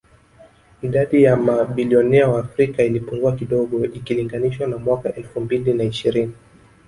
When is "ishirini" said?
5.83-6.33